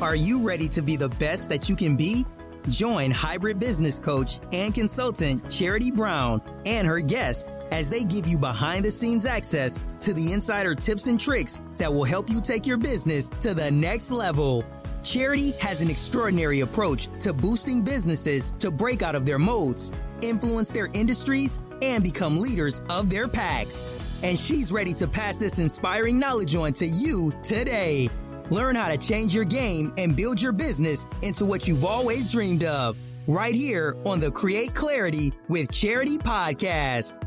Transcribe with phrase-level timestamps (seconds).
[0.00, 2.24] Are you ready to be the best that you can be?
[2.70, 8.38] Join hybrid business coach and consultant Charity Brown and her guest as they give you
[8.38, 12.66] behind the scenes access to the insider tips and tricks that will help you take
[12.66, 14.64] your business to the next level.
[15.02, 20.72] Charity has an extraordinary approach to boosting businesses to break out of their modes, influence
[20.72, 23.90] their industries, and become leaders of their packs.
[24.22, 28.08] And she's ready to pass this inspiring knowledge on to you today.
[28.50, 32.64] Learn how to change your game and build your business into what you've always dreamed
[32.64, 32.98] of.
[33.28, 37.22] Right here on the Create Clarity with Charity podcast.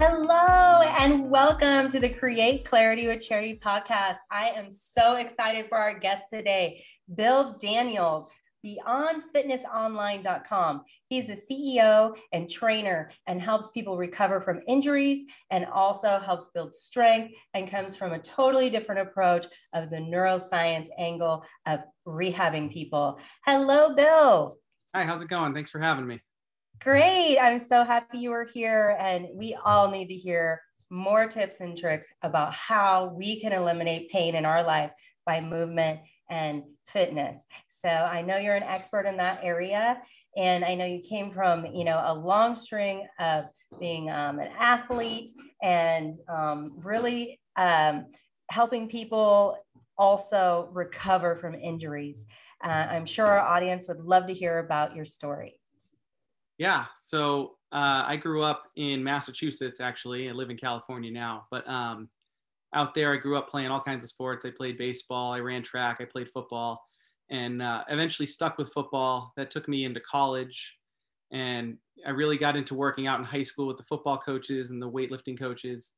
[0.00, 4.16] Hello, and welcome to the Create Clarity with Charity podcast.
[4.32, 8.32] I am so excited for our guest today, Bill Daniels,
[8.64, 10.82] beyondfitnessonline.com.
[11.08, 16.74] He's the CEO and trainer and helps people recover from injuries and also helps build
[16.74, 23.18] strength and comes from a totally different approach of the neuroscience angle of rehabbing people.
[23.44, 24.56] Hello, Bill.
[24.94, 25.54] Hi, how's it going?
[25.54, 26.20] Thanks for having me.
[26.80, 27.38] Great.
[27.38, 28.96] I'm so happy you were here.
[28.98, 34.10] And we all need to hear more tips and tricks about how we can eliminate
[34.10, 34.90] pain in our life
[35.26, 37.44] by movement and fitness.
[37.68, 40.00] So I know you're an expert in that area.
[40.36, 43.44] And I know you came from, you know, a long string of
[43.78, 45.30] being um, an athlete
[45.62, 48.06] and um, really um,
[48.50, 49.56] helping people
[49.96, 52.26] also recover from injuries.
[52.62, 55.58] Uh, I'm sure our audience would love to hear about your story.
[56.58, 56.86] Yeah.
[56.98, 60.28] So uh, I grew up in Massachusetts, actually.
[60.28, 61.46] I live in California now.
[61.50, 62.08] But um,
[62.74, 64.44] out there, I grew up playing all kinds of sports.
[64.44, 66.84] I played baseball, I ran track, I played football,
[67.30, 69.32] and uh, eventually stuck with football.
[69.36, 70.76] That took me into college.
[71.32, 74.80] And I really got into working out in high school with the football coaches and
[74.80, 75.94] the weightlifting coaches.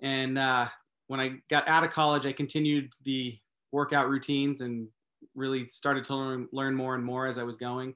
[0.00, 0.68] And uh,
[1.06, 3.38] when I got out of college, I continued the
[3.72, 4.88] workout routines and
[5.34, 7.94] really started to learn, learn more and more as I was going.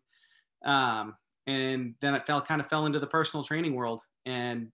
[0.65, 1.15] Um,
[1.47, 4.69] and then it fell kind of fell into the personal training world and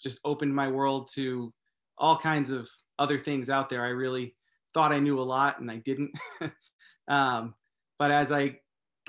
[0.00, 1.52] just opened my world to
[1.98, 3.84] all kinds of other things out there.
[3.84, 4.34] I really
[4.74, 6.12] thought i knew a lot and i didn't.
[7.08, 7.54] Um,
[7.98, 8.58] but as i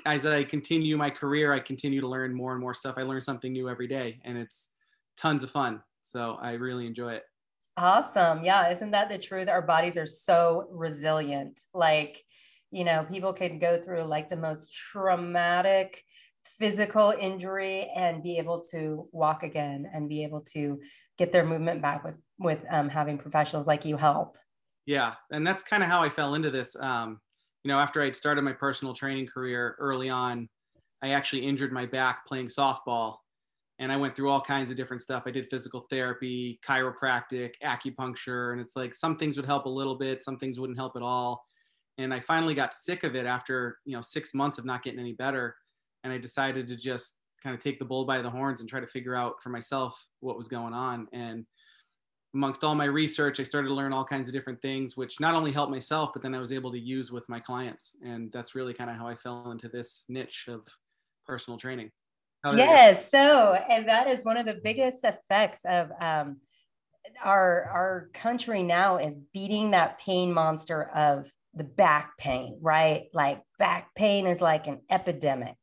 [0.06, 2.94] as i continue my career i continue to learn more and more stuff.
[2.96, 4.70] I learn something new every day and it's
[5.18, 5.82] tons of fun.
[6.00, 7.24] So i really enjoy it.
[7.76, 8.42] Awesome.
[8.42, 9.50] Yeah isn't that the truth?
[9.50, 11.60] Our bodies are so resilient.
[11.74, 12.24] Like
[12.70, 16.02] you know people can go through like the most traumatic
[16.60, 20.78] physical injury and be able to walk again and be able to
[21.16, 24.36] get their movement back with with um, having professionals like you help.
[24.86, 27.20] Yeah and that's kind of how i fell into this um,
[27.64, 30.48] you know after i'd started my personal training career early on
[31.02, 33.16] i actually injured my back playing softball
[33.78, 35.24] and i went through all kinds of different stuff.
[35.26, 39.96] I did physical therapy chiropractic acupuncture and it's like some things would help a little
[39.96, 41.44] bit some things wouldn't help at all.
[41.98, 45.00] And i finally got sick of it after you know six months of not getting
[45.00, 45.54] any better
[46.04, 48.80] and I decided to just kind of take the bull by the horns and try
[48.80, 51.08] to figure out for myself what was going on.
[51.12, 51.46] And
[52.34, 55.34] amongst all my research, I started to learn all kinds of different things, which not
[55.34, 57.96] only helped myself, but then I was able to use with my clients.
[58.04, 60.66] And that's really kind of how I fell into this niche of
[61.26, 61.90] personal training.
[62.44, 63.10] Yes.
[63.10, 66.38] So, and that is one of the biggest effects of um,
[67.22, 73.08] our our country now is beating that pain monster of the back pain, right?
[73.12, 75.56] Like back pain is like an epidemic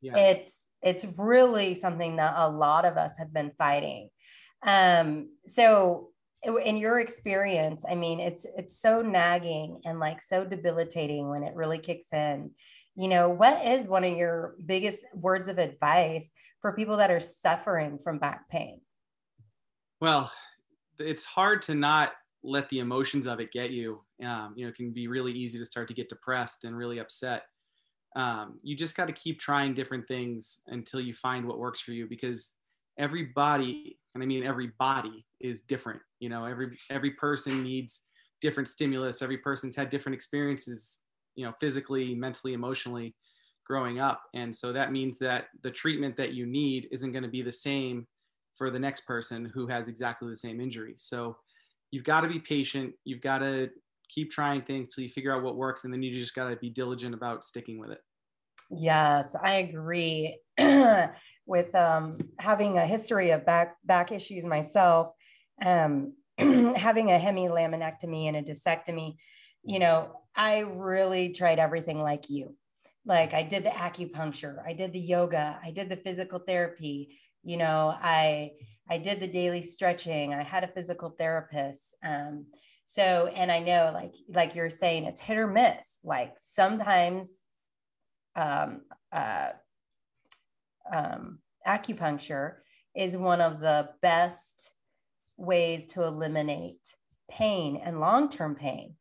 [0.00, 0.38] yes.
[0.38, 4.08] it's it's really something that a lot of us have been fighting.
[4.62, 6.10] Um so
[6.64, 11.54] in your experience i mean it's it's so nagging and like so debilitating when it
[11.54, 12.50] really kicks in.
[12.94, 17.20] You know what is one of your biggest words of advice for people that are
[17.20, 18.80] suffering from back pain?
[20.00, 20.30] Well
[20.98, 24.00] it's hard to not let the emotions of it get you.
[24.24, 26.98] Um, you know it can be really easy to start to get depressed and really
[26.98, 27.42] upset
[28.18, 31.92] um, you just got to keep trying different things until you find what works for
[31.92, 32.54] you because
[32.98, 36.44] every body and i mean every body is different you know?
[36.44, 38.02] Every every person needs
[38.40, 39.22] different stimulus.
[39.22, 41.00] Every person's had different experiences
[41.34, 43.14] you know physically mentally emotionally
[43.66, 44.22] growing up.
[44.34, 47.52] And so that means that the treatment that you need isn't going to be the
[47.52, 48.06] same
[48.56, 50.94] for the next person who has exactly the same injury.
[50.96, 51.36] So
[51.90, 52.94] you've got to be patient.
[53.04, 53.68] You've got to
[54.08, 56.56] keep trying things till you figure out what works and then you just got to
[56.56, 58.00] be diligent about sticking with it
[58.70, 60.38] yes i agree
[61.46, 65.12] with um, having a history of back back issues myself
[65.64, 69.16] um, having a hemilaminectomy and a discectomy
[69.64, 72.54] you know i really tried everything like you
[73.04, 77.56] like i did the acupuncture i did the yoga i did the physical therapy you
[77.56, 78.50] know i
[78.90, 80.34] I did the daily stretching.
[80.34, 81.94] I had a physical therapist.
[82.02, 82.46] Um,
[82.86, 85.98] so, and I know, like, like you're saying, it's hit or miss.
[86.02, 87.28] Like sometimes,
[88.38, 88.82] um,
[89.12, 89.50] uh,
[90.92, 92.54] um, acupuncture
[92.94, 94.72] is one of the best
[95.36, 96.96] ways to eliminate
[97.30, 98.94] pain and long-term pain.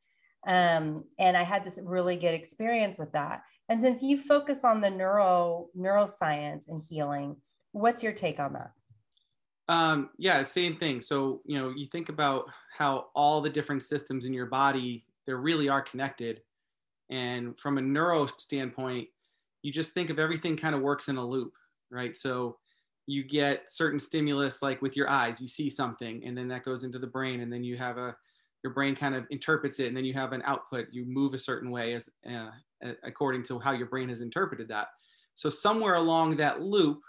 [0.45, 3.43] Um, and I had this really good experience with that.
[3.69, 7.35] And since you focus on the neuro neuroscience and healing,
[7.71, 8.71] what's your take on that?
[9.69, 11.01] Um, yeah, same thing.
[11.01, 12.45] So, you know, you think about
[12.75, 16.41] how all the different systems in your body, they really are connected.
[17.09, 19.09] And from a neuro standpoint,
[19.63, 21.53] you just think of everything kind of works in a loop,
[21.91, 22.15] right?
[22.15, 22.57] So
[23.05, 26.83] you get certain stimulus, like with your eyes, you see something, and then that goes
[26.83, 28.15] into the brain, and then you have a,
[28.63, 30.87] your brain kind of interprets it, and then you have an output.
[30.91, 32.49] You move a certain way as uh,
[33.03, 34.87] according to how your brain has interpreted that.
[35.35, 36.99] So somewhere along that loop,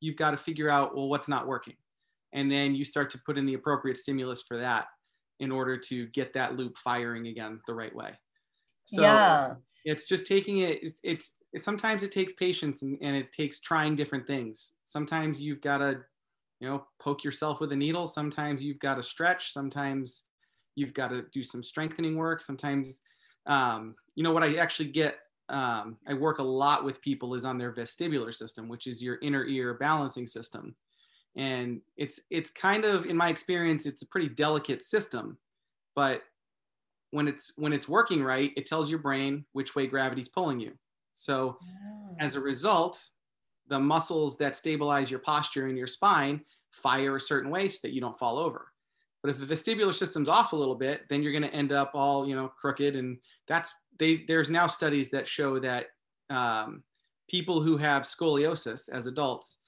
[0.00, 1.76] you've got to figure out, well, what's not working.
[2.32, 4.86] And then you start to put in the appropriate stimulus for that
[5.40, 8.10] in order to get that loop firing again the right way.
[8.84, 9.54] So yeah.
[9.84, 13.60] it's just taking it, it's, it's, it's sometimes it takes patience and, and it takes
[13.60, 14.74] trying different things.
[14.84, 16.00] Sometimes you've got to,
[16.60, 18.08] you know, poke yourself with a needle.
[18.08, 19.52] Sometimes you've got to stretch.
[19.52, 20.24] Sometimes
[20.74, 22.42] you've got to do some strengthening work.
[22.42, 23.02] Sometimes,
[23.46, 27.44] um, you know, what I actually get um, I work a lot with people is
[27.44, 30.74] on their vestibular system, which is your inner ear balancing system.
[31.36, 35.38] And it's it's kind of, in my experience, it's a pretty delicate system,
[35.94, 36.22] but
[37.10, 40.72] when it's when it's working right, it tells your brain which way gravity's pulling you.
[41.14, 42.16] So oh.
[42.20, 43.02] as a result,
[43.68, 47.92] the muscles that stabilize your posture in your spine fire a certain way so that
[47.92, 48.68] you don't fall over.
[49.22, 51.92] But if the vestibular system's off a little bit, then you're going to end up
[51.94, 53.16] all you know crooked, and
[53.48, 54.24] that's they.
[54.28, 55.86] There's now studies that show that
[56.28, 56.82] um,
[57.28, 59.60] people who have scoliosis as adults,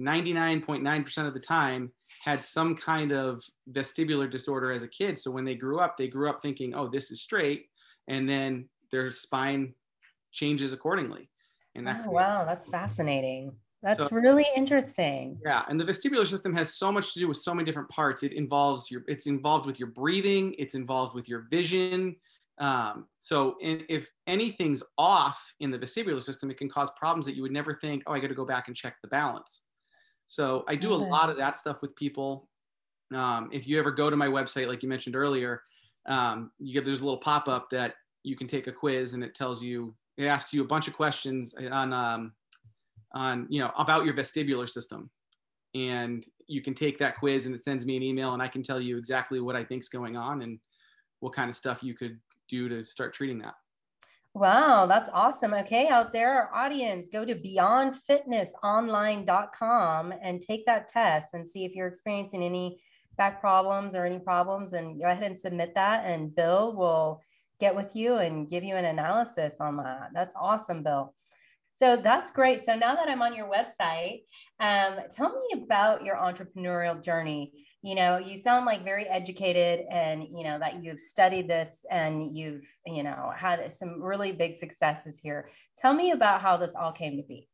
[0.00, 1.92] 99.9% of the time
[2.24, 5.18] had some kind of vestibular disorder as a kid.
[5.18, 7.66] So when they grew up, they grew up thinking, "Oh, this is straight,"
[8.08, 9.74] and then their spine
[10.32, 11.28] changes accordingly.
[11.74, 13.52] And that oh, wow, that's fascinating.
[13.82, 15.38] That's so, really interesting.
[15.44, 18.22] Yeah, and the vestibular system has so much to do with so many different parts.
[18.22, 22.16] It involves your, it's involved with your breathing, it's involved with your vision.
[22.58, 27.34] Um, so in, if anything's off in the vestibular system, it can cause problems that
[27.34, 28.04] you would never think.
[28.06, 29.62] Oh, I got to go back and check the balance.
[30.28, 32.48] So I do a lot of that stuff with people.
[33.12, 35.62] Um, if you ever go to my website, like you mentioned earlier,
[36.06, 39.24] um, you get there's a little pop up that you can take a quiz, and
[39.24, 42.32] it tells you, it asks you a bunch of questions on um,
[43.14, 45.08] on you know about your vestibular system.
[45.74, 48.62] And you can take that quiz and it sends me an email and i can
[48.62, 50.58] tell you exactly what i think's going on and
[51.20, 53.54] what kind of stuff you could do to start treating that.
[54.34, 55.54] Wow that's awesome.
[55.54, 61.74] Okay out there our audience go to beyondfitnessonline.com and take that test and see if
[61.74, 62.78] you're experiencing any
[63.16, 67.22] back problems or any problems and go ahead and submit that and bill will
[67.62, 71.14] get with you and give you an analysis on that that's awesome bill
[71.82, 72.64] so that's great.
[72.64, 74.22] So now that I'm on your website,
[74.60, 77.52] um, tell me about your entrepreneurial journey.
[77.82, 82.36] You know, you sound like very educated and, you know, that you've studied this and
[82.36, 85.48] you've, you know, had some really big successes here.
[85.76, 87.48] Tell me about how this all came to be.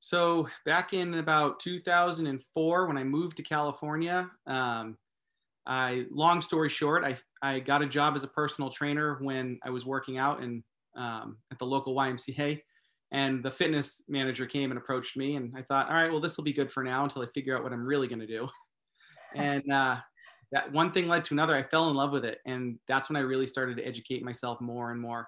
[0.00, 4.96] So back in about 2004, when I moved to California, um,
[5.66, 9.70] I, long story short, I, I got a job as a personal trainer when I
[9.70, 10.62] was working out in,
[10.96, 12.60] um, at the local YMCA
[13.14, 16.36] and the fitness manager came and approached me and i thought all right well this
[16.36, 18.48] will be good for now until i figure out what i'm really going to do.
[19.36, 19.96] And uh,
[20.52, 21.56] that one thing led to another.
[21.56, 24.60] I fell in love with it and that's when i really started to educate myself
[24.60, 25.26] more and more.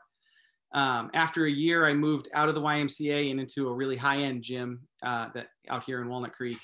[0.73, 4.45] Um, after a year i moved out of the ymca and into a really high-end
[4.45, 6.59] gym uh, that out here in walnut creek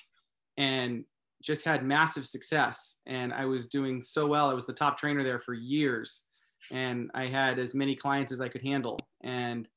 [0.56, 1.04] and
[1.42, 5.22] just had massive success and i was doing so well i was the top trainer
[5.22, 6.22] there for years
[6.70, 9.68] and i had as many clients as i could handle and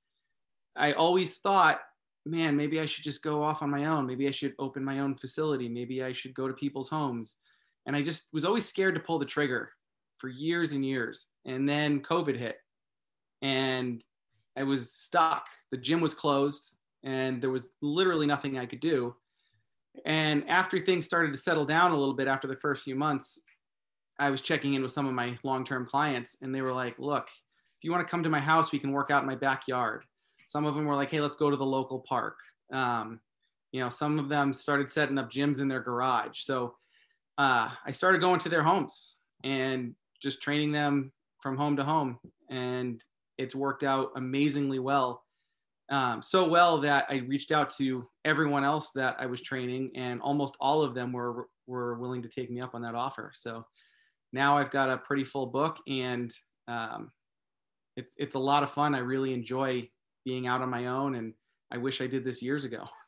[0.75, 1.79] I always thought,
[2.25, 4.05] man, maybe I should just go off on my own.
[4.05, 5.69] Maybe I should open my own facility.
[5.69, 7.37] Maybe I should go to people's homes.
[7.85, 9.71] And I just was always scared to pull the trigger
[10.17, 11.29] for years and years.
[11.45, 12.57] And then COVID hit
[13.41, 14.01] and
[14.57, 15.45] I was stuck.
[15.71, 19.15] The gym was closed and there was literally nothing I could do.
[20.05, 23.39] And after things started to settle down a little bit after the first few months,
[24.19, 26.97] I was checking in with some of my long term clients and they were like,
[26.99, 29.35] look, if you want to come to my house, we can work out in my
[29.35, 30.05] backyard
[30.45, 32.37] some of them were like, hey, let's go to the local park.
[32.71, 33.19] Um,
[33.71, 36.41] you know, some of them started setting up gyms in their garage.
[36.41, 36.75] So
[37.37, 41.11] uh, I started going to their homes and just training them
[41.41, 42.19] from home to home.
[42.49, 43.01] And
[43.37, 45.23] it's worked out amazingly well.
[45.89, 50.21] Um, so well that I reached out to everyone else that I was training, and
[50.21, 53.31] almost all of them were were willing to take me up on that offer.
[53.33, 53.65] So
[54.33, 56.31] now I've got a pretty full book and
[56.67, 57.11] um,
[57.95, 58.93] it's it's a lot of fun.
[58.93, 59.89] I really enjoy
[60.25, 61.33] being out on my own and
[61.71, 62.87] I wish I did this years ago.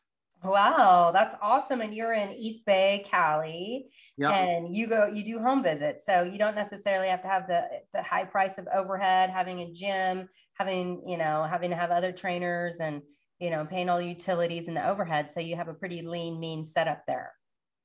[0.48, 1.82] Wow, that's awesome.
[1.82, 4.36] And you're in East Bay, Cali, Yep.
[4.36, 6.06] and you go, you do home visits.
[6.06, 9.72] So you don't necessarily have to have the the high price of overhead, having a
[9.72, 13.02] gym, having, you know, having to have other trainers and,
[13.40, 15.32] you know, paying all the utilities and the overhead.
[15.32, 17.34] So you have a pretty lean, mean setup there.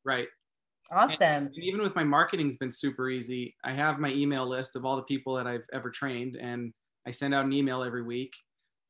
[0.04, 0.28] Right.
[0.92, 1.50] Awesome.
[1.54, 3.56] And even with my marketing's been super easy.
[3.64, 6.72] I have my email list of all the people that I've ever trained and
[7.06, 8.32] I send out an email every week.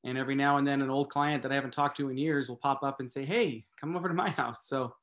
[0.05, 2.49] And every now and then an old client that I haven't talked to in years
[2.49, 4.69] will pop up and say, Hey, come over to my house.
[4.69, 4.95] So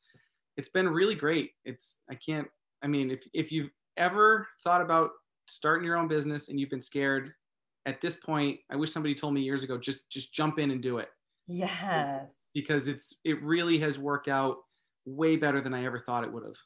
[0.58, 1.52] it's been really great.
[1.66, 2.48] It's I can't
[2.82, 5.12] I mean, if if you've ever thought about
[5.48, 7.34] starting your own business and you've been scared,
[7.86, 10.82] at this point, I wish somebody told me years ago, just just jump in and
[10.82, 11.10] do it.
[11.48, 12.32] Yes.
[12.54, 14.58] Because it's it really has worked out
[15.06, 16.58] way better than I ever thought it would have.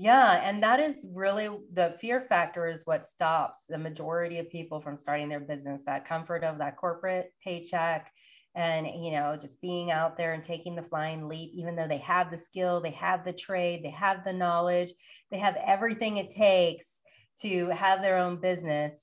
[0.00, 4.80] Yeah, and that is really the fear factor is what stops the majority of people
[4.80, 5.82] from starting their business.
[5.86, 8.12] That comfort of that corporate paycheck
[8.54, 11.98] and you know just being out there and taking the flying leap even though they
[11.98, 14.94] have the skill, they have the trade, they have the knowledge,
[15.32, 17.02] they have everything it takes
[17.40, 18.94] to have their own business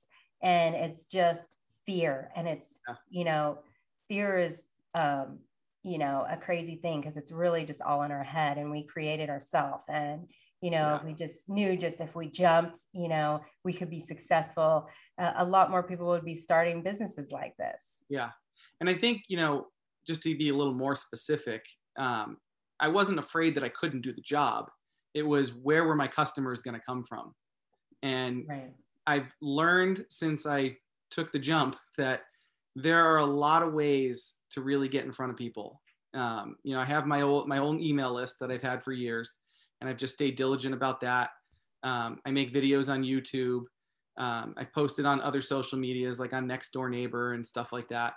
[0.41, 3.59] and it's just fear and it's you know
[4.07, 5.39] fear is um
[5.85, 8.83] you know a crazy thing because it's really just all in our head and we
[8.83, 10.27] create it ourselves and
[10.61, 10.95] you know Yeah.
[10.97, 14.89] if we just knew just if we jumped you know we could be successful
[15.19, 18.31] uh, a lot more people would be starting businesses like this Yeah.
[18.81, 19.67] And I think, you know,
[20.05, 21.63] just to be a little more specific,
[21.97, 22.37] um,
[22.79, 24.69] I wasn't afraid that I couldn't do the job.
[25.13, 27.33] It was where were my customers going to come from?
[28.03, 28.73] And right
[29.07, 30.77] I've learned since I
[31.09, 32.23] took the jump that
[32.75, 35.81] there are a lot of ways to really get in front of people.
[36.13, 38.91] Um, you know, I have my old my own email list that I've had for
[38.91, 39.39] years,
[39.81, 41.29] and I've just stayed diligent about that.
[41.83, 43.63] Um, I make videos on YouTube.
[44.17, 47.89] Um, I've posted on other social medias like on Next Door Neighbor and stuff like
[47.89, 48.13] that.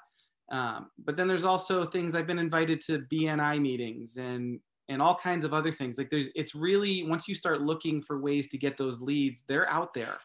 [0.51, 4.61] Um, but then there's also things I've been invited to BNI meetings and
[4.91, 5.99] and all kinds of other things.
[5.99, 9.69] Like there's it's really once you start looking for ways to get those leads, they're
[9.69, 10.19] out there.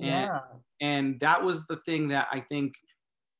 [0.00, 0.40] And yeah
[0.82, 2.74] and that was the thing that I think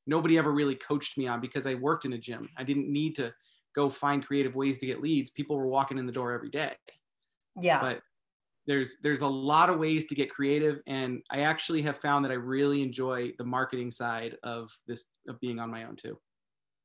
[0.07, 2.49] nobody ever really coached me on because I worked in a gym.
[2.57, 3.33] I didn't need to
[3.75, 5.31] go find creative ways to get leads.
[5.31, 6.75] People were walking in the door every day.
[7.55, 8.01] yeah But
[8.67, 12.31] there's there's a lot of ways to get creative and I actually have found that
[12.31, 16.19] I really enjoy the marketing side of this of being on my own too.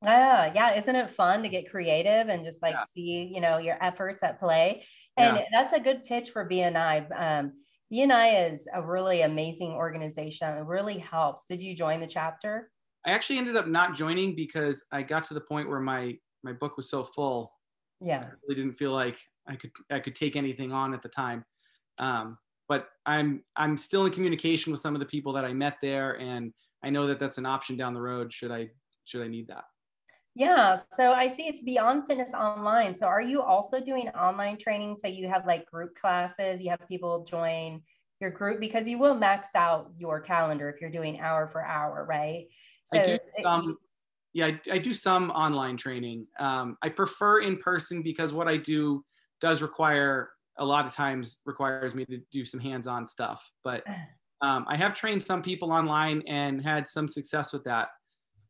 [0.02, 0.74] Yeah, yeah.
[0.74, 2.84] Isn't it fun to get creative and just like Yeah.
[2.84, 4.84] see, you know, your efforts at play?
[5.16, 5.42] And Yeah.
[5.52, 6.98] that's a good pitch for BNI.
[7.08, 10.56] Um, BNI is a really amazing organization.
[10.56, 11.46] It really helps.
[11.46, 12.70] Did you join the chapter?
[13.06, 16.52] I actually ended up not joining because I got to the point where my my
[16.52, 17.52] book was so full
[18.00, 18.20] Yeah.
[18.20, 21.44] I really didn't feel like I could I could take anything on at the time.
[21.98, 22.38] Um,
[22.68, 26.20] but I'm I'm still in communication with some of the people that I met there,
[26.20, 26.52] and
[26.84, 28.70] I know that that's an option down the road should I
[29.04, 29.64] should I need that.
[30.34, 30.78] Yeah.
[30.94, 32.94] So I see it's Beyond Fitness Online.
[32.94, 34.96] So are you also doing online training?
[35.00, 37.82] So you have like group classes, you have people join
[38.20, 42.06] your group because you will max out your calendar if you're doing hour for hour,
[42.08, 42.46] right?
[42.92, 43.78] So I do it- some,
[44.32, 46.26] yeah, I, I do some online training.
[46.38, 49.04] Um, I prefer in person because what I do
[49.40, 53.48] does require a lot of times requires me to do some hands-on stuff.
[53.64, 53.84] But
[54.42, 57.88] um, I have trained some people online and had some success with that.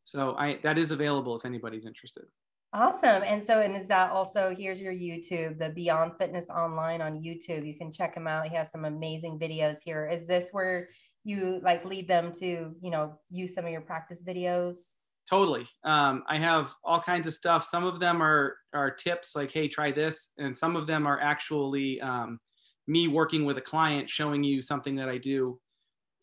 [0.03, 2.23] So I that is available if anybody's interested.
[2.71, 3.23] Awesome.
[3.23, 7.65] And so, and is that also, here's your YouTube, the Beyond Fitness Online on YouTube.
[7.65, 8.47] You can check him out.
[8.47, 10.07] He has some amazing videos here.
[10.07, 10.89] Is this where
[11.23, 14.95] you like lead them to, you know, use some of your practice videos?
[15.29, 15.67] Totally.
[15.83, 17.63] Um, I have all kinds of stuff.
[17.63, 21.19] Some of them are are tips like, "Hey, try this," and some of them are
[21.19, 22.39] actually um,
[22.87, 25.59] me working with a client, showing you something that I do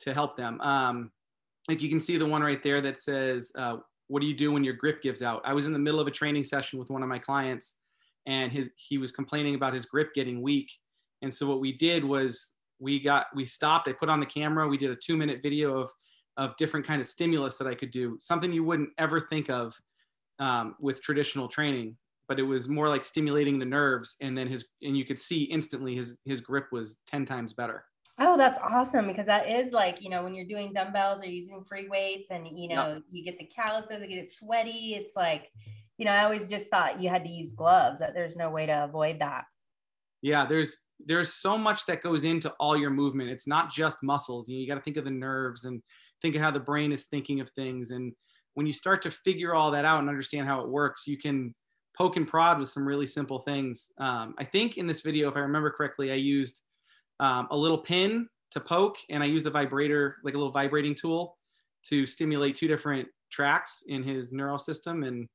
[0.00, 0.60] to help them.
[0.60, 1.12] Um,
[1.68, 3.76] like you can see the one right there that says, uh,
[4.08, 6.08] "What do you do when your grip gives out?" I was in the middle of
[6.08, 7.82] a training session with one of my clients,
[8.26, 10.72] and his he was complaining about his grip getting weak,
[11.22, 13.88] and so what we did was we got we stopped.
[13.88, 14.68] I put on the camera.
[14.68, 15.90] We did a two minute video of
[16.36, 19.74] of different kind of stimulus that I could do, something you wouldn't ever think of
[20.38, 21.96] um, with traditional training.
[22.28, 25.44] But it was more like stimulating the nerves, and then his and you could see
[25.44, 27.84] instantly his his grip was ten times better.
[28.18, 31.62] Oh, that's awesome because that is like, you know, when you're doing dumbbells or using
[31.62, 34.94] free weights and, you know, you get the calluses, you get sweaty.
[34.94, 35.50] It's like,
[35.98, 38.64] you know, I always just thought you had to use gloves, that there's no way
[38.64, 39.44] to avoid that.
[40.22, 43.30] Yeah, there's there's so much that goes into all your movement.
[43.30, 44.48] It's not just muscles.
[44.48, 45.82] You, know, you got to think of the nerves and
[46.22, 47.90] think of how the brain is thinking of things.
[47.90, 48.12] And
[48.54, 51.54] when you start to figure all that out and understand how it works, you can
[51.96, 53.90] poke and prod with some really simple things.
[53.98, 56.60] Um, I think in this video, if I remember correctly, I used
[57.20, 60.94] um, a little pin to poke and I used a vibrator, like a little vibrating
[60.94, 61.36] tool
[61.88, 65.02] to stimulate two different tracks in his neural system.
[65.02, 65.28] And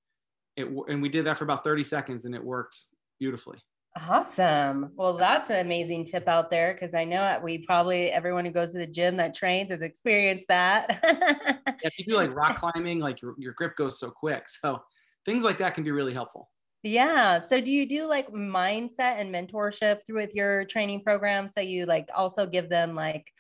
[0.56, 2.78] it, and we did that for about 30 seconds and it worked
[3.20, 3.60] beautifully.
[3.96, 4.92] Awesome.
[4.96, 8.72] Well, that's an amazing tip out there because I know we probably everyone who goes
[8.72, 11.00] to the gym that trains has experienced that.
[11.04, 14.48] yeah, if you do like rock climbing, like your, your grip goes so quick.
[14.48, 14.82] So
[15.26, 16.50] things like that can be really helpful.
[16.84, 17.40] Yeah.
[17.40, 21.50] So do you do like mindset and mentorship through with your training program?
[21.50, 23.32] So you like also give them like,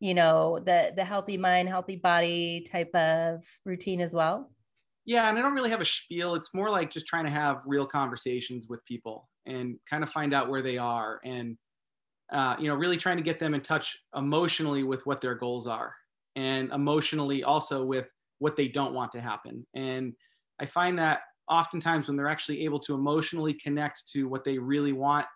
[0.00, 4.50] you know, the the healthy mind, healthy body type of routine as well?
[5.08, 6.34] Yeah, and I don't really have a spiel.
[6.34, 10.34] It's more like just trying to have real conversations with people and kind of find
[10.34, 11.56] out where they are and
[12.30, 15.66] uh, you know really trying to get them in touch emotionally with what their goals
[15.66, 15.94] are
[16.36, 19.66] and emotionally also with what they don't want to happen.
[19.74, 20.12] And
[20.60, 24.92] i find that oftentimes when they're actually able to emotionally connect to what they really
[24.92, 25.26] want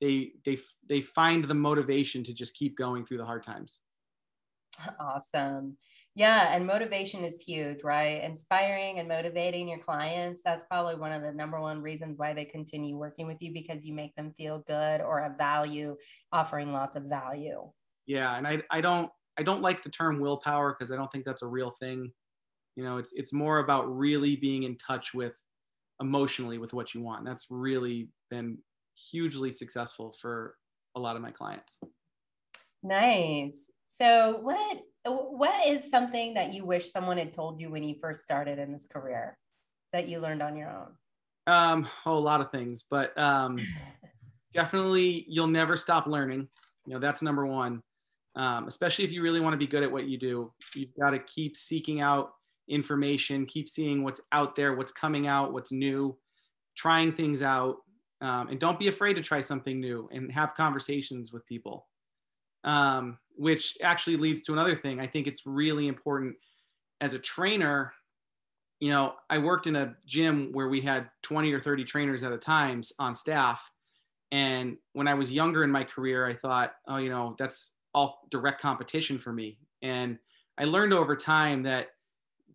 [0.00, 0.56] they they
[0.88, 3.80] they find the motivation to just keep going through the hard times.
[5.00, 5.78] Awesome
[6.16, 8.24] yeah, and motivation is huge, right?
[8.24, 10.40] Inspiring and motivating your clients.
[10.42, 13.84] That's probably one of the number one reasons why they continue working with you because
[13.84, 15.94] you make them feel good or a value,
[16.32, 17.70] offering lots of value.
[18.06, 21.26] Yeah, and I I don't I don't like the term willpower because I don't think
[21.26, 22.10] that's a real thing.
[22.76, 25.34] You know, it's it's more about really being in touch with
[26.00, 27.26] emotionally with what you want.
[27.26, 28.56] That's really been
[29.10, 30.54] hugely successful for
[30.94, 31.78] a lot of my clients.
[32.82, 33.70] Nice.
[33.88, 34.78] So what
[35.12, 38.72] what is something that you wish someone had told you when you first started in
[38.72, 39.38] this career
[39.92, 40.88] that you learned on your own?
[41.46, 43.58] Um, oh, a lot of things, but um,
[44.54, 46.48] definitely you'll never stop learning.
[46.86, 47.82] You know, that's number one.
[48.34, 51.10] Um, especially if you really want to be good at what you do, you've got
[51.10, 52.32] to keep seeking out
[52.68, 56.18] information, keep seeing what's out there, what's coming out, what's new,
[56.76, 57.76] trying things out,
[58.20, 61.86] um, and don't be afraid to try something new and have conversations with people
[62.66, 65.00] um, which actually leads to another thing.
[65.00, 66.34] I think it's really important
[67.00, 67.92] as a trainer.
[68.80, 72.32] You know, I worked in a gym where we had 20 or 30 trainers at
[72.32, 73.70] a time on staff.
[74.32, 78.26] And when I was younger in my career, I thought, oh, you know, that's all
[78.30, 79.58] direct competition for me.
[79.82, 80.18] And
[80.58, 81.88] I learned over time that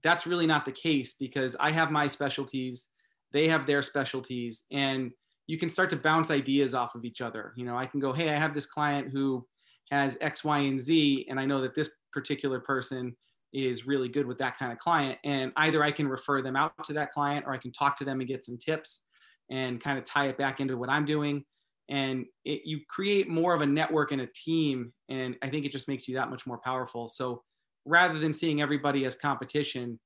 [0.03, 2.87] that's really not the case because I have my specialties,
[3.31, 5.11] they have their specialties, and
[5.47, 7.53] you can start to bounce ideas off of each other.
[7.55, 9.45] You know, I can go, hey, I have this client who
[9.91, 13.15] has X, Y, and Z, and I know that this particular person
[13.53, 15.19] is really good with that kind of client.
[15.25, 18.05] And either I can refer them out to that client or I can talk to
[18.05, 19.05] them and get some tips
[19.49, 21.43] and kind of tie it back into what I'm doing.
[21.89, 24.93] And it, you create more of a network and a team.
[25.09, 27.09] And I think it just makes you that much more powerful.
[27.09, 27.43] So
[27.85, 29.99] rather than seeing everybody as competition,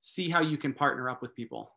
[0.00, 1.70] see how you can partner up with people.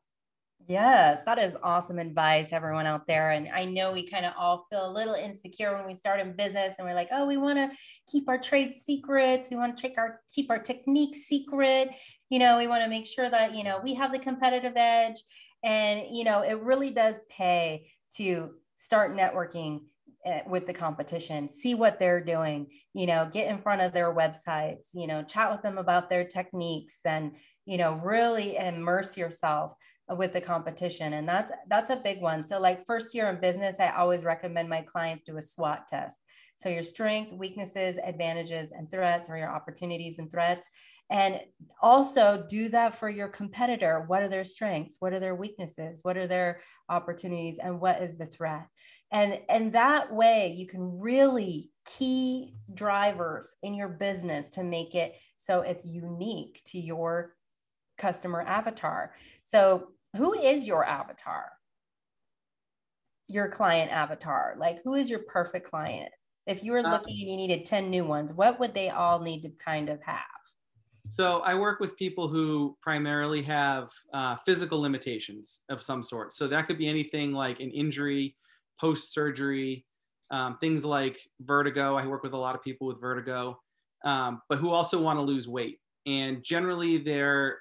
[0.68, 3.32] Yes, that is awesome advice, everyone out there.
[3.32, 6.36] And I know we kind of all feel a little insecure when we start in
[6.36, 7.78] business and we're like, oh, we want to
[8.10, 9.48] keep our trade secrets.
[9.50, 11.90] We want to our keep our technique secret.
[12.30, 15.22] You know, we want to make sure that, you know, we have the competitive edge.
[15.64, 19.82] And, you know, it really does pay to start networking
[20.26, 24.14] eh, with the competition, see what they're doing, you know, get in front of their
[24.14, 27.34] websites, you know, chat with them about their techniques and,
[27.66, 29.74] you know, really immerse yourself
[30.18, 32.46] with the competition and that's that's a big one.
[32.46, 36.24] So like first year in business i always recommend my clients do a swot test.
[36.58, 40.70] So your strength weaknesses advantages and threats or your opportunities and threats
[41.10, 41.42] and
[41.82, 44.06] also do that for your competitor.
[44.08, 44.96] What are their strengths?
[45.00, 46.00] What are their weaknesses?
[46.04, 47.60] What are their opportunities?
[47.62, 48.68] And what is the threat?
[49.12, 55.16] And and that way you can really key drivers in your business to make it
[55.36, 57.36] so it's unique to your
[57.98, 59.14] customer avatar.
[59.44, 61.46] So who is your avatar?
[63.30, 64.56] Your client avatar.
[64.58, 66.12] Like, who is your perfect client?
[66.48, 69.20] If you were uh, looking and you needed 10 new ones, what would they all
[69.20, 70.24] need to kind of have?
[71.10, 76.34] So, I work with people who primarily have uh, physical limitations of some sort.
[76.34, 78.36] So, that could be anything like an injury,
[78.80, 79.86] post surgery,
[80.30, 81.96] um, things like vertigo.
[81.96, 83.60] I work with a lot of people with vertigo,
[84.04, 85.80] um, but who also want to lose weight.
[86.06, 87.60] And generally, they're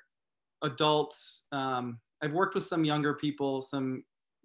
[0.63, 4.05] adults um, I've worked with some younger people, some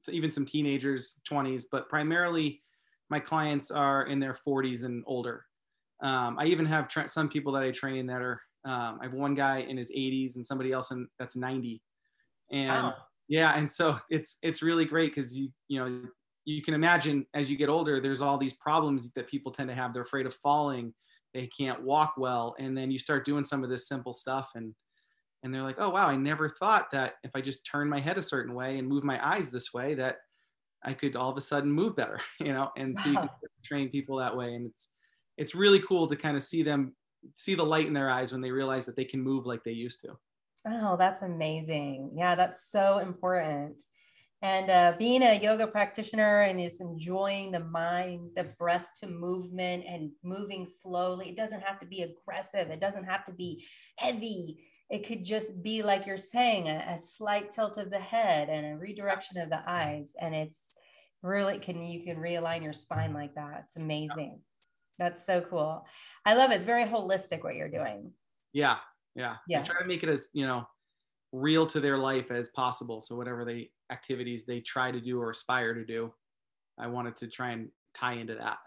[0.09, 2.61] even some teenagers, 20s, but primarily
[3.09, 5.45] my clients are in their 40s and older.
[6.03, 8.41] Um, I even have tra- some people that I train that are.
[8.65, 11.81] Um, I have one guy in his 80s and somebody else in, that's 90,
[12.51, 12.95] and wow.
[13.27, 16.01] yeah, and so it's it's really great because you you know
[16.45, 19.75] you can imagine as you get older, there's all these problems that people tend to
[19.75, 19.93] have.
[19.93, 20.93] They're afraid of falling,
[21.35, 24.73] they can't walk well, and then you start doing some of this simple stuff and
[25.45, 28.17] and they're like, oh wow, I never thought that if I just turn my head
[28.17, 30.17] a certain way and move my eyes this way, that
[30.83, 32.71] I could all of a sudden move better, you know.
[32.75, 33.29] And so you can
[33.63, 34.89] train people that way, and it's
[35.37, 36.95] it's really cool to kind of see them
[37.35, 39.71] see the light in their eyes when they realize that they can move like they
[39.71, 40.17] used to.
[40.67, 42.13] Oh, that's amazing.
[42.15, 43.83] Yeah, that's so important.
[44.41, 49.85] And uh, being a yoga practitioner and is enjoying the mind, the breath to movement
[49.87, 51.29] and moving slowly.
[51.29, 52.69] It doesn't have to be aggressive.
[52.69, 53.65] It doesn't have to be
[53.97, 54.59] heavy.
[54.89, 58.65] It could just be like you're saying, a, a slight tilt of the head and
[58.65, 60.13] a redirection of the eyes.
[60.19, 60.59] And it's
[61.23, 63.63] really can you can realign your spine like that.
[63.65, 64.39] It's amazing.
[64.99, 65.85] That's so cool.
[66.25, 66.55] I love it.
[66.55, 68.11] It's very holistic what you're doing.
[68.53, 68.77] Yeah.
[69.15, 69.37] Yeah.
[69.47, 69.59] Yeah.
[69.59, 70.67] I try to make it as, you know,
[71.31, 73.01] real to their life as possible.
[73.01, 76.13] So whatever the activities they try to do or aspire to do,
[76.77, 78.57] I wanted to try and tie into that.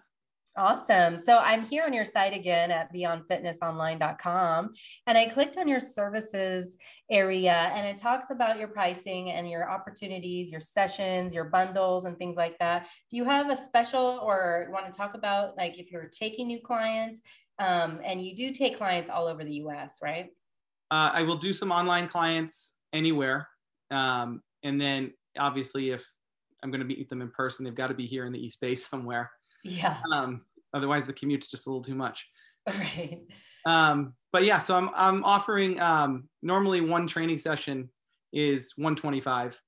[0.58, 1.20] Awesome.
[1.20, 4.70] So I'm here on your site again at beyondfitnessonline.com.
[5.06, 6.76] And I clicked on your services
[7.08, 12.18] area and it talks about your pricing and your opportunities, your sessions, your bundles, and
[12.18, 12.88] things like that.
[13.08, 16.60] Do you have a special or want to talk about like if you're taking new
[16.60, 17.20] clients?
[17.60, 20.26] Um, and you do take clients all over the US, right?
[20.90, 23.46] Uh, I will do some online clients anywhere.
[23.92, 26.04] Um, and then obviously, if
[26.64, 28.60] I'm going to meet them in person, they've got to be here in the East
[28.60, 29.30] Bay somewhere.
[29.64, 29.98] Yeah.
[30.12, 30.42] Um,
[30.74, 32.28] otherwise, the commute's just a little too much.
[32.68, 33.22] Right.
[33.64, 37.88] Um, but yeah, so I'm I'm offering um, normally one training session
[38.32, 39.60] is 125,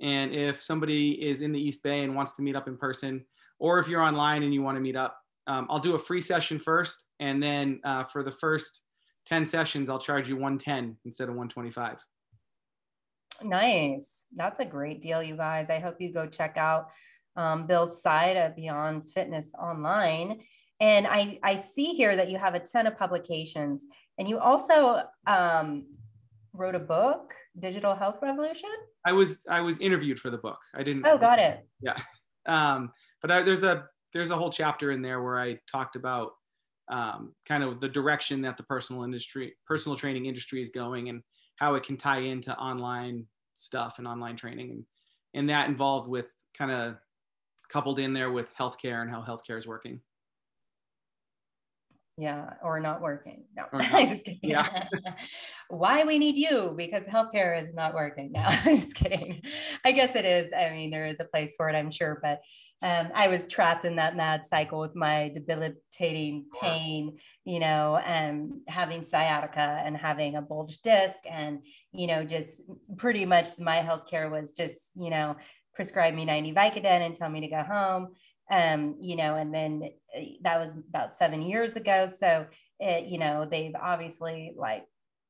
[0.00, 3.24] and if somebody is in the East Bay and wants to meet up in person,
[3.58, 6.20] or if you're online and you want to meet up, um, I'll do a free
[6.20, 8.80] session first, and then uh, for the first
[9.26, 11.98] 10 sessions, I'll charge you 110 instead of 125.
[13.42, 14.24] Nice.
[14.34, 15.70] That's a great deal, you guys.
[15.70, 16.88] I hope you go check out
[17.38, 20.40] um, Bill's site at Beyond Fitness Online.
[20.80, 23.86] And I, I see here that you have a ton of publications
[24.18, 25.86] and you also um,
[26.52, 28.70] wrote a book, Digital Health Revolution.
[29.04, 30.58] I was I was interviewed for the book.
[30.74, 31.06] I didn't.
[31.06, 31.66] Oh, got it.
[31.80, 31.96] Yeah,
[32.46, 32.90] um,
[33.22, 36.32] but I, there's a there's a whole chapter in there where I talked about
[36.88, 41.22] um, kind of the direction that the personal industry, personal training industry is going, and
[41.56, 44.84] how it can tie into online stuff and online training, and
[45.34, 46.96] and that involved with kind of
[47.68, 50.00] coupled in there with healthcare and how healthcare is working.
[52.18, 53.44] Yeah, or not working.
[53.56, 54.40] No, I'm just kidding.
[54.42, 54.88] Yeah.
[55.68, 58.32] Why we need you because healthcare is not working.
[58.32, 58.46] now.
[58.64, 59.40] I'm just kidding.
[59.84, 60.52] I guess it is.
[60.52, 62.40] I mean, there is a place for it, I'm sure, but
[62.82, 68.52] um, I was trapped in that mad cycle with my debilitating pain, you know, and
[68.68, 71.60] having sciatica and having a bulged disc, and
[71.92, 72.62] you know, just
[72.96, 75.36] pretty much my healthcare was just, you know,
[75.78, 78.08] prescribe me 90 Vicodin and tell me to go home.
[78.50, 82.08] Um, you know, and then uh, that was about seven years ago.
[82.08, 82.46] So,
[82.80, 84.86] it, you know, they've obviously like,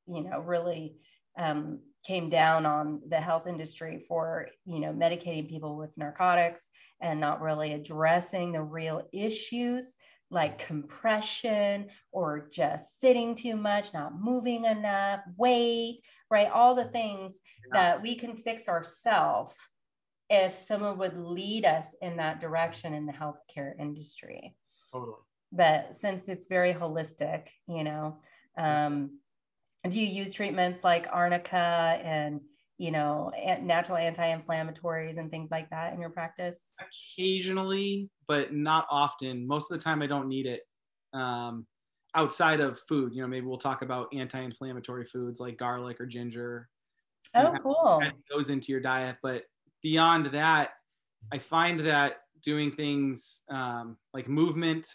[0.07, 0.95] you know, really
[1.37, 7.19] um, came down on the health industry for you know medicating people with narcotics and
[7.19, 9.95] not really addressing the real issues
[10.31, 15.99] like compression or just sitting too much not moving enough weight
[16.31, 17.41] right all the things
[17.73, 17.81] yeah.
[17.81, 19.53] that we can fix ourselves
[20.29, 24.55] if someone would lead us in that direction in the healthcare industry.
[24.93, 25.17] Totally.
[25.51, 28.19] But since it's very holistic you know
[28.57, 29.19] um,
[29.89, 32.41] do you use treatments like arnica and
[32.77, 36.59] you know natural anti-inflammatories and things like that in your practice?
[36.79, 39.47] Occasionally but not often.
[39.47, 40.61] Most of the time i don't need it
[41.13, 41.65] um,
[42.15, 43.13] outside of food.
[43.13, 46.69] You know maybe we'll talk about anti-inflammatory foods like garlic or ginger.
[47.35, 48.03] Oh cool.
[48.31, 49.43] goes into your diet but
[49.81, 50.71] beyond that
[51.31, 54.87] i find that doing things um, like movement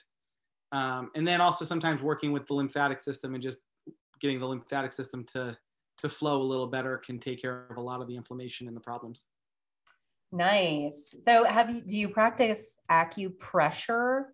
[0.72, 3.58] um, and then also sometimes working with the lymphatic system and just
[4.20, 5.56] getting the lymphatic system to
[5.98, 8.76] to flow a little better can take care of a lot of the inflammation and
[8.76, 9.26] the problems.
[10.32, 11.14] Nice.
[11.20, 14.24] So have you do you practice acupressure?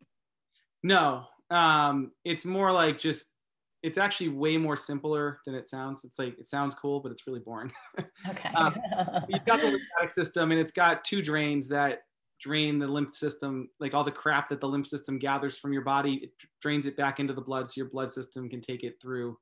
[0.82, 1.26] No.
[1.50, 3.32] Um, it's more like just
[3.82, 6.04] it's actually way more simpler than it sounds.
[6.04, 7.72] It's like it sounds cool, but it's really boring.
[8.28, 8.50] Okay.
[8.50, 8.74] um,
[9.28, 12.00] you've got the lymphatic system and it's got two drains that
[12.40, 15.82] drain the lymph system, like all the crap that the lymph system gathers from your
[15.82, 19.00] body, it drains it back into the blood so your blood system can take it
[19.00, 19.36] through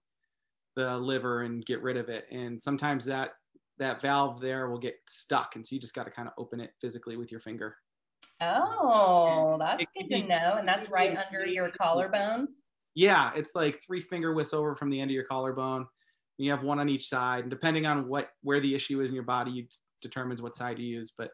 [0.77, 2.27] the liver and get rid of it.
[2.31, 3.33] And sometimes that
[3.79, 6.61] that valve there will get stuck, and so you just got to kind of open
[6.61, 7.77] it physically with your finger.
[8.40, 10.57] Oh, that's good to know.
[10.59, 12.48] And that's right under your collarbone.
[12.98, 15.87] Yeah, it's like three finger widths over from the end of your collarbone.
[16.37, 19.14] You have one on each side, and depending on what where the issue is in
[19.14, 19.68] your body,
[20.02, 21.12] determines what side you use.
[21.16, 21.30] But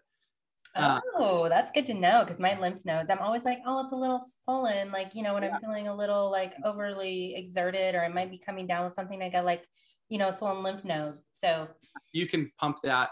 [0.77, 3.92] uh, oh, that's good to know because my lymph nodes, I'm always like, oh, it's
[3.92, 4.90] a little swollen.
[4.90, 5.55] Like, you know, when yeah.
[5.55, 9.22] I'm feeling a little like overly exerted or I might be coming down with something,
[9.22, 9.64] I got like
[10.11, 11.22] you know, swollen lymph nodes.
[11.33, 11.66] So
[12.12, 13.09] you can pump that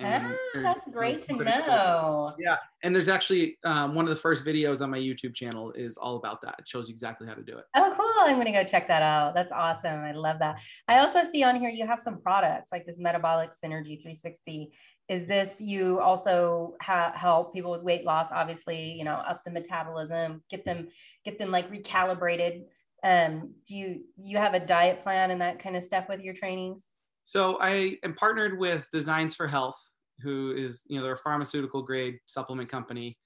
[0.00, 2.34] ah, that's great to know.
[2.38, 5.96] Yeah, and there's actually um, one of the first videos on my YouTube channel is
[5.96, 6.56] all about that.
[6.58, 7.64] It shows you exactly how to do it.
[7.74, 8.30] Oh, cool!
[8.30, 9.34] I'm gonna go check that out.
[9.34, 10.00] That's awesome.
[10.00, 10.60] I love that.
[10.88, 14.72] I also see on here you have some products like this Metabolic Synergy 360.
[15.08, 18.28] Is this you also ha- help people with weight loss?
[18.32, 20.88] Obviously, you know, up the metabolism, get them
[21.24, 22.64] get them like recalibrated.
[23.04, 26.34] Um, do you you have a diet plan and that kind of stuff with your
[26.34, 26.84] trainings?
[27.24, 29.78] So I am partnered with Designs for Health,
[30.20, 33.16] who is, you know, they're a pharmaceutical grade supplement company,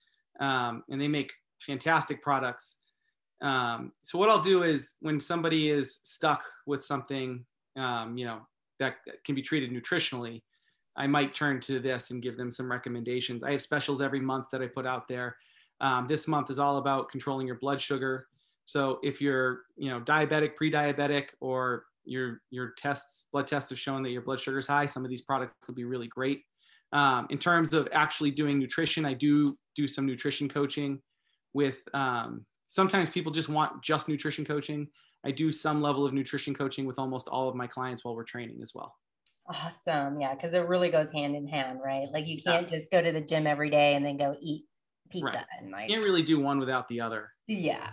[0.40, 2.78] um, and they make fantastic products.
[3.42, 7.44] Um, so what I'll do is when somebody is stuck with something,
[7.76, 8.40] um, you know,
[8.78, 10.42] that can be treated nutritionally,
[10.96, 13.44] I might turn to this and give them some recommendations.
[13.44, 15.36] I have specials every month that I put out there.
[15.80, 18.28] Um, this month is all about controlling your blood sugar.
[18.64, 24.02] So if you're, you know, diabetic, pre-diabetic, or your your tests, blood tests have shown
[24.02, 26.42] that your blood sugar is high, some of these products will be really great.
[26.92, 31.00] Um, in terms of actually doing nutrition, I do do some nutrition coaching
[31.52, 31.76] with.
[31.94, 34.88] Um, sometimes people just want just nutrition coaching.
[35.24, 38.24] I do some level of nutrition coaching with almost all of my clients while we're
[38.24, 38.94] training as well.
[39.48, 40.20] Awesome.
[40.20, 40.34] Yeah.
[40.36, 42.06] Cause it really goes hand in hand, right?
[42.12, 42.76] Like you can't yeah.
[42.76, 44.64] just go to the gym every day and then go eat
[45.10, 45.26] pizza.
[45.26, 45.44] Right.
[45.60, 47.30] And like, you can't really do one without the other.
[47.46, 47.90] Yeah.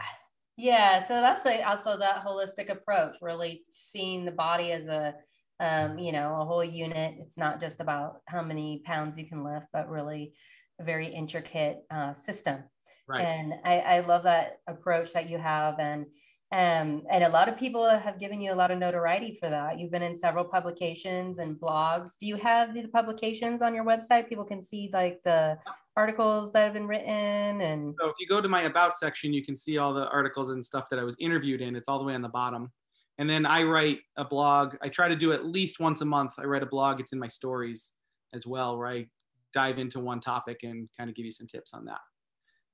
[0.55, 5.15] Yeah, so that's like also that holistic approach, really seeing the body as a,
[5.59, 7.15] um, you know, a whole unit.
[7.19, 10.33] It's not just about how many pounds you can lift, but really
[10.79, 12.63] a very intricate uh, system.
[13.07, 13.25] Right.
[13.25, 16.05] And I, I love that approach that you have, and
[16.53, 19.79] um, and a lot of people have given you a lot of notoriety for that.
[19.79, 22.11] You've been in several publications and blogs.
[22.19, 24.29] Do you have the publications on your website?
[24.29, 25.57] People can see like the
[25.97, 29.45] articles that have been written and so if you go to my about section you
[29.45, 32.03] can see all the articles and stuff that i was interviewed in it's all the
[32.03, 32.71] way on the bottom
[33.19, 36.33] and then i write a blog i try to do at least once a month
[36.39, 37.93] i write a blog it's in my stories
[38.33, 39.05] as well where i
[39.53, 42.01] dive into one topic and kind of give you some tips on that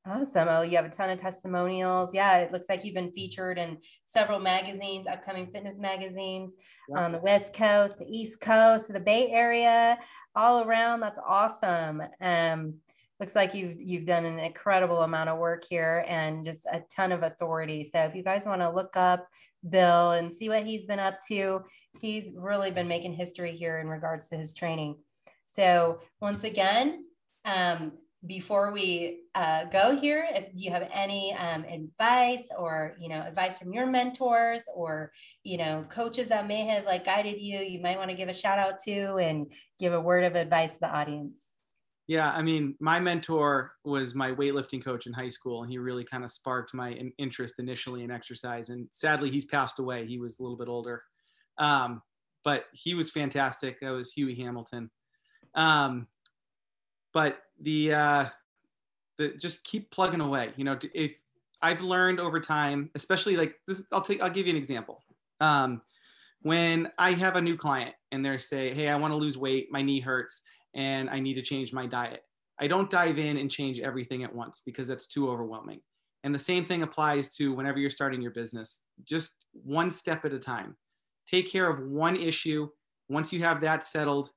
[0.06, 0.48] Awesome.
[0.50, 2.14] Oh, you have a ton of testimonials.
[2.14, 6.54] Yeah, it looks like you've been featured in several magazines, upcoming fitness magazines
[6.88, 7.04] yeah.
[7.04, 9.98] on the West Coast, the East Coast, the Bay Area,
[10.36, 11.02] all around.
[11.02, 12.02] That's awesome.
[12.22, 12.76] Um,
[13.20, 17.12] looks like you've you've done an incredible amount of work here and just a ton
[17.12, 17.84] of authority.
[17.84, 19.28] So if you guys want to look up
[19.68, 21.62] Bill and see what he's been up to,
[22.00, 24.96] he's really been making history here in regards to his training.
[25.46, 27.04] So once again,
[27.44, 27.94] um,
[28.26, 33.58] before we uh, go here, if you have any um, advice or you know advice
[33.58, 35.12] from your mentors or
[35.44, 38.34] you know coaches that may have like guided you, you might want to give a
[38.34, 41.54] shout out to and give a word of advice to the audience.
[42.08, 46.04] Yeah, I mean, my mentor was my weightlifting coach in high school, and he really
[46.04, 48.70] kind of sparked my in- interest initially in exercise.
[48.70, 50.08] And sadly, he's passed away.
[50.08, 51.04] He was a little bit older,
[51.60, 52.02] um,
[52.44, 53.80] but he was fantastic.
[53.80, 54.90] That was Huey Hamilton.
[55.56, 56.08] Um,
[57.14, 58.26] but the, uh,
[59.18, 60.54] the just keep plugging away.
[60.56, 61.20] You know, if
[61.62, 65.04] I've learned over time, especially like this, I'll take, I'll give you an example.
[65.42, 65.82] Um,
[66.42, 69.68] when I have a new client and they say, "Hey, I want to lose weight.
[69.72, 70.42] My knee hurts."
[70.76, 72.24] and I need to change my diet.
[72.60, 75.82] I don't dive in and change everything at once because that's too overwhelming.
[76.24, 80.34] And the same thing applies to whenever you're starting your business, just one step at
[80.34, 80.76] a time.
[81.28, 82.68] Take care of one issue.
[83.08, 84.30] Once you have that settled,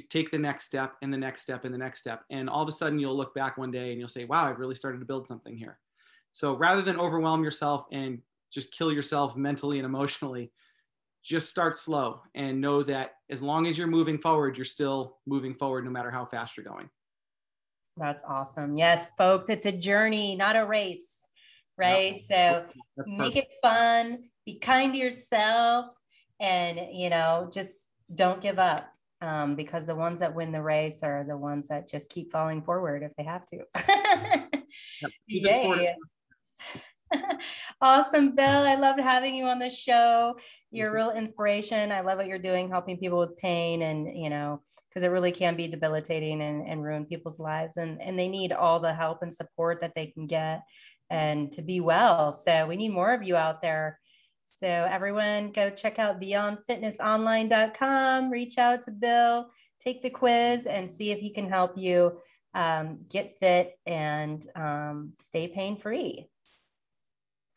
[0.00, 2.24] take the next step and the next step and the next step.
[2.30, 4.58] And all of a sudden, you'll look back one day and you'll say, wow, I've
[4.58, 5.78] really started to build something here.
[6.32, 8.20] So rather than overwhelm yourself and
[8.52, 10.52] just kill yourself mentally and emotionally,
[11.24, 15.54] just start slow and know that as long as you're moving forward, you're still moving
[15.54, 16.88] forward no matter how fast you're going.
[17.96, 18.76] That's awesome.
[18.76, 21.26] Yes, folks, it's a journey, not a race,
[21.78, 22.22] right?
[22.30, 22.64] No,
[22.98, 25.86] so make it fun, be kind to yourself,
[26.38, 28.88] and you know, just don't give up.
[29.26, 32.62] Um, because the ones that win the race are the ones that just keep falling
[32.62, 34.50] forward if they have to.
[35.26, 35.94] Yay.
[37.80, 38.46] awesome, Bill.
[38.46, 40.36] I loved having you on the show
[40.76, 41.92] you're a real inspiration.
[41.92, 45.32] I love what you're doing, helping people with pain and, you know, because it really
[45.32, 47.76] can be debilitating and, and ruin people's lives.
[47.76, 50.62] And, and they need all the help and support that they can get
[51.08, 52.38] and to be well.
[52.44, 54.00] So we need more of you out there.
[54.56, 61.10] So everyone go check out beyondfitnessonline.com, reach out to Bill, take the quiz and see
[61.10, 62.18] if he can help you
[62.54, 66.26] um, get fit and um, stay pain free.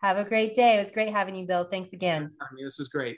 [0.01, 0.77] Have a great day.
[0.77, 1.63] It was great having you, Bill.
[1.63, 2.31] Thanks again.
[2.61, 3.17] This was great.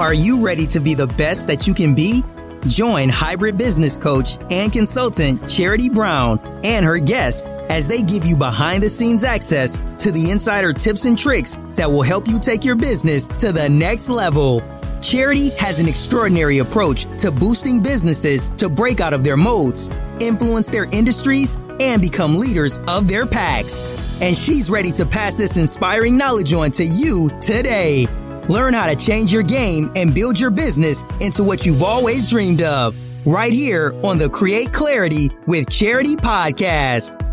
[0.00, 2.24] Are you ready to be the best that you can be?
[2.66, 8.36] Join hybrid business coach and consultant Charity Brown and her guest as they give you
[8.36, 12.64] behind the scenes access to the insider tips and tricks that will help you take
[12.64, 14.64] your business to the next level.
[15.00, 20.68] Charity has an extraordinary approach to boosting businesses to break out of their modes, influence
[20.68, 23.86] their industries, and become leaders of their packs.
[24.20, 28.08] And she's ready to pass this inspiring knowledge on to you today.
[28.48, 32.62] Learn how to change your game and build your business into what you've always dreamed
[32.62, 32.96] of.
[33.26, 37.23] Right here on the Create Clarity with Charity podcast.